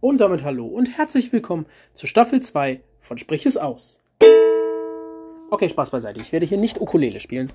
[0.00, 3.98] Und damit hallo und herzlich willkommen zu Staffel 2 von Sprich es aus.
[5.48, 6.20] Okay, Spaß beiseite.
[6.20, 7.50] Ich werde hier nicht Ukulele spielen.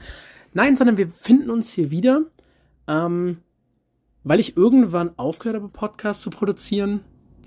[0.51, 2.23] Nein, sondern wir finden uns hier wieder,
[2.87, 3.37] ähm,
[4.23, 7.01] weil ich irgendwann aufgehört habe, Podcasts zu produzieren.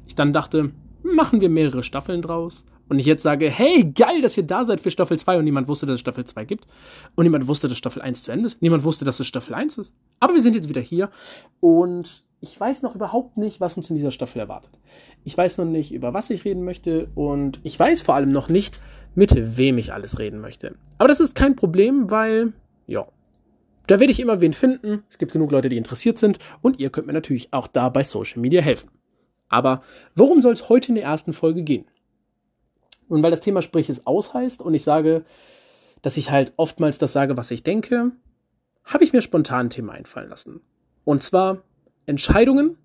[0.07, 0.71] Ich dann dachte,
[1.03, 2.65] machen wir mehrere Staffeln draus.
[2.89, 5.67] Und ich jetzt sage, hey, geil, dass ihr da seid für Staffel 2 und niemand
[5.67, 6.69] wusste, dass es Staffel 2 gibt.
[7.17, 8.63] Und niemand wusste, dass Staffel 1 zu Ende ist.
[8.63, 9.93] Niemand wusste, dass es Staffel 1 ist.
[10.21, 11.11] Aber wir sind jetzt wieder hier
[11.59, 14.79] und ich weiß noch überhaupt nicht, was uns in dieser Staffel erwartet.
[15.25, 18.51] Ich weiß noch nicht, über was ich reden möchte und ich weiß vor allem noch
[18.51, 18.80] nicht,
[19.15, 20.75] mit wem ich alles reden möchte.
[20.99, 22.52] Aber das ist kein Problem, weil,
[22.87, 23.07] ja,
[23.87, 25.05] da werde ich immer wen finden.
[25.09, 28.05] Es gibt genug Leute, die interessiert sind und ihr könnt mir natürlich auch da bei
[28.05, 28.91] Social Media helfen.
[29.49, 29.83] Aber
[30.15, 31.87] worum soll es heute in der ersten Folge gehen?
[33.09, 35.24] Und weil das Thema Sprich es aus heißt und ich sage,
[36.02, 38.13] dass ich halt oftmals das sage, was ich denke,
[38.85, 40.61] habe ich mir spontan ein Thema einfallen lassen.
[41.05, 41.63] Und zwar
[42.07, 42.77] Entscheidungen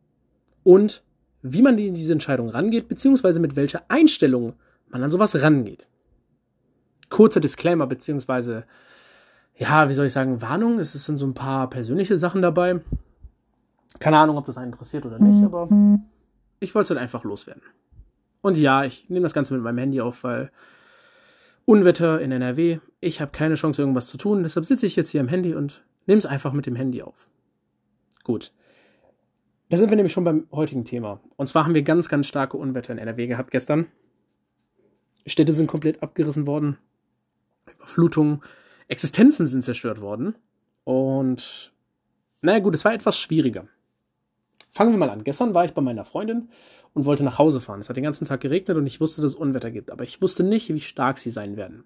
[0.64, 1.04] und
[1.42, 4.54] wie man in diese Entscheidung rangeht, beziehungsweise mit welcher Einstellung
[4.90, 5.88] man an sowas rangeht.
[7.10, 8.66] Kurzer Disclaimer, beziehungsweise,
[9.56, 10.80] ja, wie soll ich sagen, Warnung.
[10.80, 12.82] Es sind so ein paar persönliche Sachen dabei.
[14.00, 15.68] Keine Ahnung, ob das einen interessiert oder nicht, aber
[16.60, 17.64] ich wollte es halt einfach loswerden.
[18.42, 20.52] Und ja, ich nehme das Ganze mit meinem Handy auf, weil
[21.66, 24.44] Unwetter in NRW, ich habe keine Chance, irgendwas zu tun.
[24.44, 27.28] Deshalb sitze ich jetzt hier am Handy und nehme es einfach mit dem Handy auf.
[28.24, 28.52] Gut.
[29.70, 31.22] Da sind wir nämlich schon beim heutigen Thema.
[31.38, 33.88] Und zwar haben wir ganz, ganz starke Unwetter in NRW gehabt gestern.
[35.28, 36.78] Städte sind komplett abgerissen worden.
[37.76, 38.42] Überflutungen,
[38.88, 40.36] Existenzen sind zerstört worden.
[40.86, 41.72] Und
[42.42, 43.68] naja gut, es war etwas schwieriger.
[44.72, 45.24] Fangen wir mal an.
[45.24, 46.50] Gestern war ich bei meiner Freundin
[46.94, 47.80] und wollte nach Hause fahren.
[47.80, 49.92] Es hat den ganzen Tag geregnet und ich wusste, dass es Unwetter gibt.
[49.92, 51.84] Aber ich wusste nicht, wie stark sie sein werden.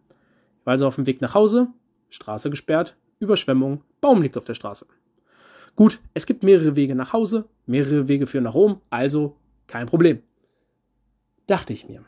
[0.59, 1.67] Ich war also auf dem Weg nach Hause,
[2.09, 4.85] Straße gesperrt, Überschwemmung, Baum liegt auf der Straße.
[5.75, 9.35] Gut, es gibt mehrere Wege nach Hause, mehrere Wege führen nach Rom, also
[9.67, 10.21] kein Problem.
[11.47, 12.03] Dachte ich mir.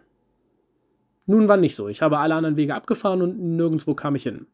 [1.25, 1.87] Nun war nicht so.
[1.87, 4.45] Ich habe alle anderen Wege abgefahren und nirgendwo kam ich hin.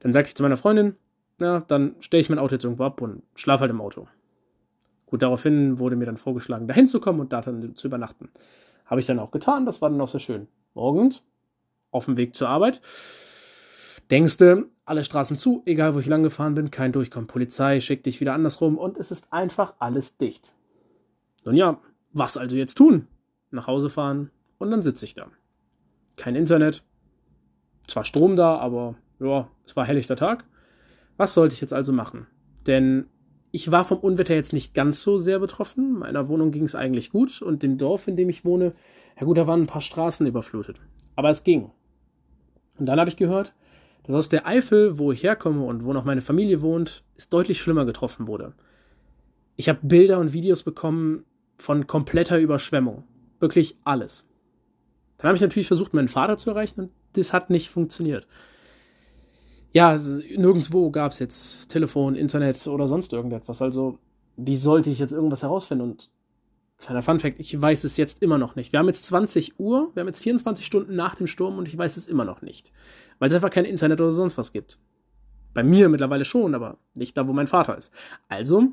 [0.00, 0.96] Dann sagte ich zu meiner Freundin,
[1.38, 4.06] na, dann stelle ich mein Auto jetzt irgendwo ab und schlafe halt im Auto.
[5.06, 8.28] Gut, daraufhin wurde mir dann vorgeschlagen, dahin zu kommen und da dann zu übernachten.
[8.84, 10.48] Habe ich dann auch getan, das war dann auch sehr schön.
[10.74, 11.22] Morgens,
[11.90, 12.82] auf dem Weg zur Arbeit,
[14.10, 17.26] denkst du, alle Straßen zu, egal wo ich lang gefahren bin, kein Durchkommen.
[17.26, 20.52] Polizei schickt dich wieder andersrum und es ist einfach alles dicht.
[21.44, 21.80] Nun ja,
[22.12, 23.06] was also jetzt tun?
[23.50, 25.28] Nach Hause fahren und dann sitze ich da.
[26.16, 26.84] Kein Internet,
[27.86, 30.44] zwar Strom da, aber ja, es war helllichter Tag.
[31.16, 32.26] Was sollte ich jetzt also machen?
[32.66, 33.06] Denn
[33.52, 35.98] ich war vom Unwetter jetzt nicht ganz so sehr betroffen.
[35.98, 38.72] Meiner Wohnung ging es eigentlich gut und dem Dorf, in dem ich wohne,
[39.18, 40.80] ja gut, da waren ein paar Straßen überflutet.
[41.14, 41.70] Aber es ging.
[42.78, 43.54] Und dann habe ich gehört,
[44.04, 47.60] dass aus der Eifel, wo ich herkomme und wo noch meine Familie wohnt, es deutlich
[47.60, 48.52] schlimmer getroffen wurde.
[49.56, 51.24] Ich habe Bilder und Videos bekommen
[51.56, 53.04] von kompletter Überschwemmung.
[53.40, 54.24] Wirklich alles.
[55.16, 58.26] Dann habe ich natürlich versucht, meinen Vater zu erreichen und das hat nicht funktioniert.
[59.72, 59.98] Ja,
[60.36, 63.60] nirgendwo gab es jetzt Telefon, Internet oder sonst irgendetwas.
[63.60, 63.98] Also,
[64.36, 65.82] wie sollte ich jetzt irgendwas herausfinden?
[65.82, 66.10] Und
[66.78, 68.72] kleiner Funfact, ich weiß es jetzt immer noch nicht.
[68.72, 71.78] Wir haben jetzt 20 Uhr, wir haben jetzt 24 Stunden nach dem Sturm und ich
[71.78, 72.72] weiß es immer noch nicht
[73.18, 74.78] weil es einfach kein Internet oder sonst was gibt.
[75.52, 77.92] Bei mir mittlerweile schon, aber nicht da, wo mein Vater ist.
[78.28, 78.72] Also,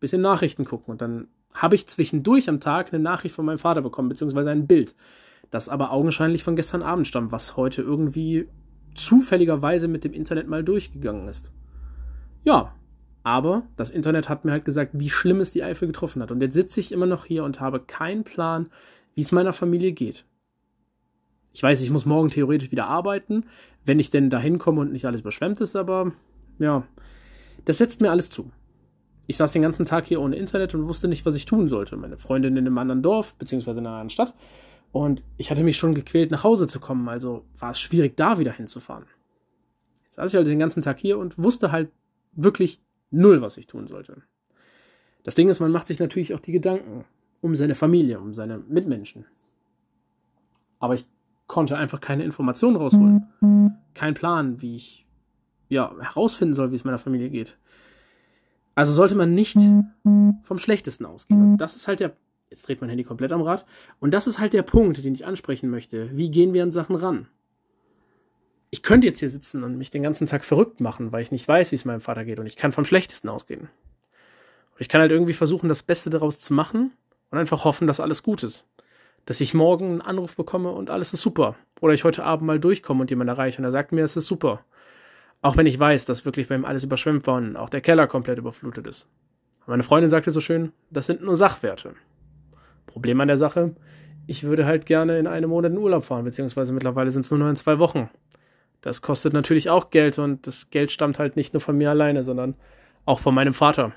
[0.00, 3.82] bisschen Nachrichten gucken und dann habe ich zwischendurch am Tag eine Nachricht von meinem Vater
[3.82, 4.94] bekommen, beziehungsweise ein Bild,
[5.50, 8.48] das aber augenscheinlich von gestern Abend stammt, was heute irgendwie
[8.94, 11.52] zufälligerweise mit dem Internet mal durchgegangen ist.
[12.44, 12.74] Ja,
[13.28, 16.30] aber das Internet hat mir halt gesagt, wie schlimm es die Eifel getroffen hat.
[16.30, 18.70] Und jetzt sitze ich immer noch hier und habe keinen Plan,
[19.14, 20.24] wie es meiner Familie geht.
[21.52, 23.44] Ich weiß, ich muss morgen theoretisch wieder arbeiten,
[23.84, 26.12] wenn ich denn da hinkomme und nicht alles überschwemmt ist, aber
[26.58, 26.84] ja,
[27.66, 28.50] das setzt mir alles zu.
[29.26, 31.98] Ich saß den ganzen Tag hier ohne Internet und wusste nicht, was ich tun sollte.
[31.98, 34.32] Meine Freundin in einem anderen Dorf, beziehungsweise in einer anderen Stadt.
[34.90, 38.38] Und ich hatte mich schon gequält, nach Hause zu kommen, also war es schwierig, da
[38.38, 39.04] wieder hinzufahren.
[40.04, 41.90] Jetzt saß ich also den ganzen Tag hier und wusste halt
[42.32, 42.80] wirklich
[43.10, 44.22] null, was ich tun sollte.
[45.24, 47.04] Das Ding ist, man macht sich natürlich auch die Gedanken
[47.40, 49.26] um seine Familie, um seine Mitmenschen.
[50.78, 51.06] Aber ich
[51.46, 53.26] konnte einfach keine Informationen rausholen.
[53.94, 55.06] Kein Plan, wie ich
[55.68, 57.58] ja, herausfinden soll, wie es meiner Familie geht.
[58.74, 59.58] Also sollte man nicht
[60.42, 61.52] vom Schlechtesten ausgehen.
[61.52, 62.16] Und das ist halt der,
[62.48, 63.66] jetzt dreht mein Handy komplett am Rad,
[63.98, 66.16] und das ist halt der Punkt, den ich ansprechen möchte.
[66.16, 67.28] Wie gehen wir an Sachen ran?
[68.70, 71.48] Ich könnte jetzt hier sitzen und mich den ganzen Tag verrückt machen, weil ich nicht
[71.48, 73.62] weiß, wie es meinem Vater geht und ich kann vom Schlechtesten ausgehen.
[73.62, 76.92] Und ich kann halt irgendwie versuchen, das Beste daraus zu machen
[77.30, 78.66] und einfach hoffen, dass alles gut ist
[79.28, 81.54] dass ich morgen einen Anruf bekomme und alles ist super.
[81.82, 84.26] Oder ich heute Abend mal durchkomme und jemand erreiche und er sagt mir, es ist
[84.26, 84.64] super.
[85.42, 88.06] Auch wenn ich weiß, dass wirklich bei ihm alles überschwemmt war und auch der Keller
[88.06, 89.06] komplett überflutet ist.
[89.66, 91.94] Meine Freundin sagte so schön, das sind nur Sachwerte.
[92.86, 93.74] Problem an der Sache,
[94.26, 97.38] ich würde halt gerne in einem Monat in Urlaub fahren, beziehungsweise mittlerweile sind es nur
[97.38, 98.08] noch in zwei Wochen.
[98.80, 102.24] Das kostet natürlich auch Geld und das Geld stammt halt nicht nur von mir alleine,
[102.24, 102.54] sondern
[103.04, 103.92] auch von meinem Vater.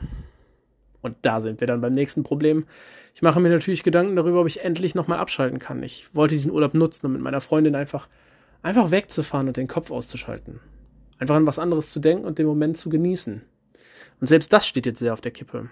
[1.01, 2.65] Und da sind wir dann beim nächsten Problem.
[3.13, 5.83] Ich mache mir natürlich Gedanken darüber, ob ich endlich nochmal abschalten kann.
[5.83, 8.07] Ich wollte diesen Urlaub nutzen, um mit meiner Freundin einfach,
[8.61, 10.59] einfach wegzufahren und den Kopf auszuschalten.
[11.17, 13.41] Einfach an was anderes zu denken und den Moment zu genießen.
[14.19, 15.69] Und selbst das steht jetzt sehr auf der Kippe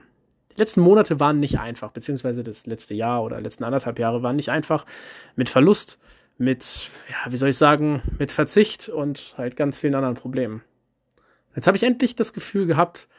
[0.60, 4.50] letzten Monate waren nicht einfach, beziehungsweise das letzte Jahr oder letzten anderthalb Jahre waren nicht
[4.50, 4.86] einfach
[5.36, 5.98] mit Verlust,
[6.40, 10.64] mit, ja, wie soll ich sagen, mit Verzicht und halt ganz vielen anderen Problemen.
[11.56, 13.10] Jetzt habe ich endlich das Gefühl gehabt,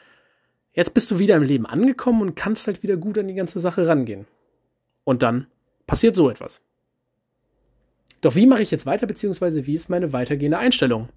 [0.72, 3.60] jetzt bist du wieder im Leben angekommen und kannst halt wieder gut an die ganze
[3.60, 4.26] Sache rangehen.
[5.04, 5.46] Und dann
[5.86, 6.62] passiert so etwas.
[8.22, 11.10] Doch wie mache ich jetzt weiter, beziehungsweise wie ist meine weitergehende Einstellung?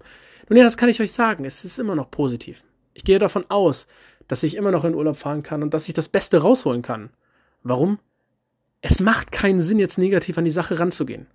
[0.48, 2.64] Nun ja, das kann ich euch sagen, es ist immer noch positiv.
[2.92, 3.86] Ich gehe davon aus,
[4.28, 7.10] dass ich immer noch in Urlaub fahren kann und dass ich das Beste rausholen kann.
[7.62, 7.98] Warum?
[8.82, 11.26] Es macht keinen Sinn, jetzt negativ an die Sache ranzugehen.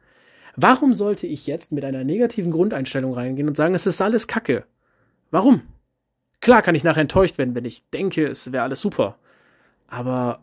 [0.56, 4.66] Warum sollte ich jetzt mit einer negativen Grundeinstellung reingehen und sagen, es ist alles Kacke?
[5.32, 5.62] Warum?
[6.42, 9.18] Klar kann ich nachher enttäuscht werden, wenn ich denke, es wäre alles super.
[9.88, 10.40] Aber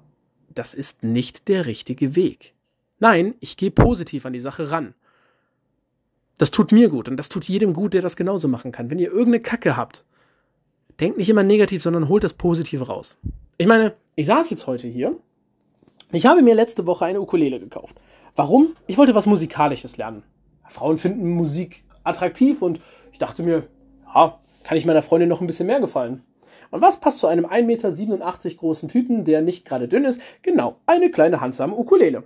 [0.54, 2.54] das ist nicht der richtige Weg.
[2.98, 4.94] Nein, ich gehe positiv an die Sache ran.
[6.38, 8.90] Das tut mir gut und das tut jedem gut, der das genauso machen kann.
[8.90, 10.04] Wenn ihr irgendeine Kacke habt,
[11.00, 13.18] denkt nicht immer negativ, sondern holt das Positive raus.
[13.58, 15.16] Ich meine, ich saß jetzt heute hier.
[16.12, 17.96] Ich habe mir letzte Woche eine Ukulele gekauft.
[18.36, 18.76] Warum?
[18.86, 20.22] Ich wollte was Musikalisches lernen.
[20.68, 22.80] Frauen finden Musik attraktiv und
[23.10, 23.66] ich dachte mir,
[24.14, 26.22] ja, kann ich meiner Freundin noch ein bisschen mehr gefallen.
[26.70, 30.20] Und was passt zu einem 1,87 Meter großen Typen, der nicht gerade dünn ist?
[30.42, 32.24] Genau, eine kleine handsame Ukulele.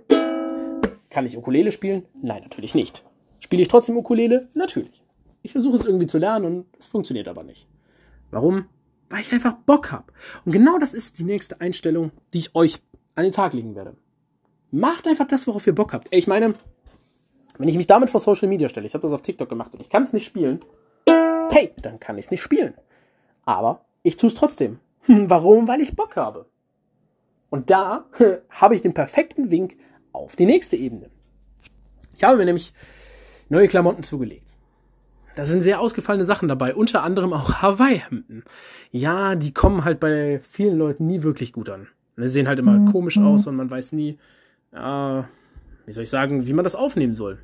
[1.09, 2.03] Kann ich Ukulele spielen?
[2.21, 3.05] Nein, natürlich nicht.
[3.39, 4.49] Spiele ich trotzdem Ukulele?
[4.53, 5.03] Natürlich.
[5.43, 7.67] Ich versuche es irgendwie zu lernen und es funktioniert aber nicht.
[8.31, 8.65] Warum?
[9.09, 10.11] Weil ich einfach Bock habe.
[10.43, 12.81] Und genau das ist die nächste Einstellung, die ich euch
[13.15, 13.95] an den Tag legen werde.
[14.71, 16.07] Macht einfach das, worauf ihr Bock habt.
[16.11, 16.53] Ey, ich meine,
[17.57, 19.81] wenn ich mich damit vor Social Media stelle, ich habe das auf TikTok gemacht und
[19.81, 20.61] ich kann es nicht spielen,
[21.51, 22.73] hey, dann kann ich es nicht spielen.
[23.45, 24.79] Aber ich tue es trotzdem.
[25.07, 25.67] Warum?
[25.67, 26.45] Weil ich Bock habe.
[27.49, 28.05] Und da
[28.49, 29.75] habe ich den perfekten Wink
[30.13, 31.09] auf die nächste Ebene.
[32.15, 32.73] Ich habe mir nämlich
[33.49, 34.53] neue Klamotten zugelegt.
[35.35, 38.43] Da sind sehr ausgefallene Sachen dabei, unter anderem auch Hawaii-Hemden.
[38.91, 41.87] Ja, die kommen halt bei vielen Leuten nie wirklich gut an.
[42.17, 42.91] Die sehen halt immer mhm.
[42.91, 44.17] komisch aus und man weiß nie,
[44.73, 45.23] äh,
[45.85, 47.39] wie soll ich sagen, wie man das aufnehmen soll.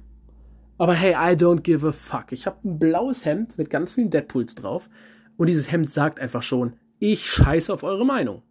[0.78, 2.32] Aber hey, I don't give a fuck.
[2.32, 4.90] Ich habe ein blaues Hemd mit ganz vielen Deadpools drauf
[5.38, 8.44] und dieses Hemd sagt einfach schon, ich scheiße auf eure Meinung.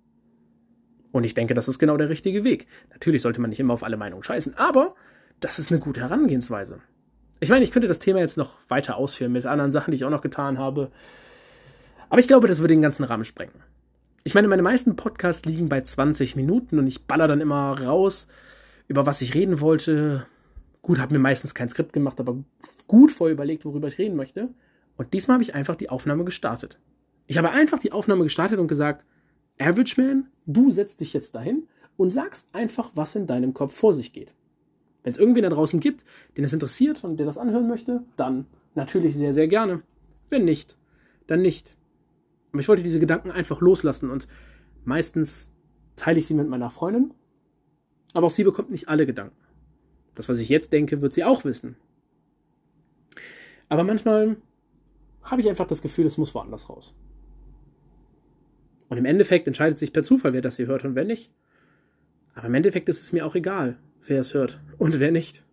[1.12, 2.66] Und ich denke, das ist genau der richtige Weg.
[2.90, 4.94] Natürlich sollte man nicht immer auf alle Meinungen scheißen, aber
[5.40, 6.80] das ist eine gute Herangehensweise.
[7.40, 10.04] Ich meine, ich könnte das Thema jetzt noch weiter ausführen mit anderen Sachen, die ich
[10.04, 10.90] auch noch getan habe.
[12.08, 13.62] Aber ich glaube, das würde den ganzen Rahmen sprengen.
[14.24, 18.26] Ich meine, meine meisten Podcasts liegen bei 20 Minuten und ich baller dann immer raus,
[18.88, 20.26] über was ich reden wollte.
[20.82, 22.36] Gut, habe mir meistens kein Skript gemacht, aber
[22.86, 24.48] gut vorher überlegt, worüber ich reden möchte.
[24.96, 26.78] Und diesmal habe ich einfach die Aufnahme gestartet.
[27.26, 29.04] Ich habe einfach die Aufnahme gestartet und gesagt,
[29.58, 31.66] Average Man, du setzt dich jetzt dahin
[31.96, 34.34] und sagst einfach, was in deinem Kopf vor sich geht.
[35.02, 36.04] Wenn es irgendwen da draußen gibt,
[36.36, 39.82] den es interessiert und der das anhören möchte, dann natürlich sehr, sehr gerne.
[40.30, 40.76] Wenn nicht,
[41.26, 41.76] dann nicht.
[42.52, 44.26] Aber ich wollte diese Gedanken einfach loslassen und
[44.84, 45.52] meistens
[45.96, 47.12] teile ich sie mit meiner Freundin,
[48.16, 49.36] aber auch sie bekommt nicht alle Gedanken.
[50.14, 51.76] Das, was ich jetzt denke, wird sie auch wissen.
[53.68, 54.36] Aber manchmal
[55.22, 56.94] habe ich einfach das Gefühl, es muss woanders raus.
[58.88, 61.34] Und im Endeffekt entscheidet sich per Zufall, wer das hier hört und wer nicht.
[62.34, 65.44] Aber im Endeffekt ist es mir auch egal wer es hört und wer nicht.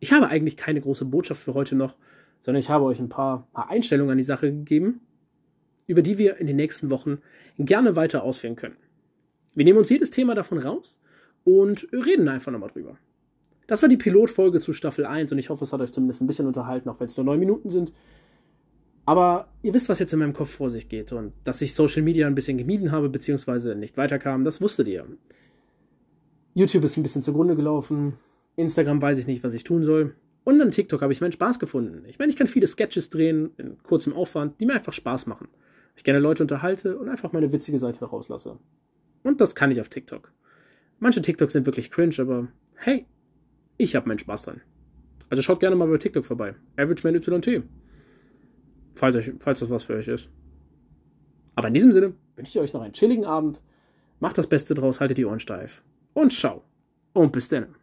[0.00, 1.96] Ich habe eigentlich keine große Botschaft für heute noch,
[2.40, 5.00] sondern ich habe euch ein paar, paar Einstellungen an die Sache gegeben,
[5.86, 7.18] über die wir in den nächsten Wochen
[7.58, 8.76] gerne weiter ausführen können.
[9.58, 11.00] Wir nehmen uns jedes Thema davon raus
[11.42, 12.96] und reden einfach nochmal drüber.
[13.66, 16.28] Das war die Pilotfolge zu Staffel 1 und ich hoffe, es hat euch zumindest ein
[16.28, 17.90] bisschen unterhalten, auch wenn es nur neun Minuten sind.
[19.04, 22.02] Aber ihr wisst, was jetzt in meinem Kopf vor sich geht und dass ich Social
[22.02, 25.04] Media ein bisschen gemieden habe, beziehungsweise nicht weiterkam, das wusstet ihr.
[26.54, 28.12] YouTube ist ein bisschen zugrunde gelaufen.
[28.54, 30.14] Instagram weiß ich nicht, was ich tun soll.
[30.44, 32.04] Und an TikTok habe ich meinen Spaß gefunden.
[32.06, 35.48] Ich meine, ich kann viele Sketches drehen in kurzem Aufwand, die mir einfach Spaß machen.
[35.96, 38.56] Ich gerne Leute unterhalte und einfach meine witzige Seite rauslasse.
[39.28, 40.32] Und das kann ich auf TikTok.
[41.00, 43.04] Manche TikToks sind wirklich cringe, aber hey,
[43.76, 44.62] ich habe meinen Spaß dran.
[45.28, 46.54] Also schaut gerne mal bei TikTok vorbei.
[46.78, 47.62] AverageMan YT.
[48.94, 50.30] Falls, euch, falls das was für euch ist.
[51.56, 53.62] Aber in diesem Sinne wünsche ich euch noch einen chilligen Abend.
[54.18, 55.82] Macht das Beste draus, haltet die Ohren steif
[56.14, 56.64] und ciao.
[57.12, 57.74] Und bis dann.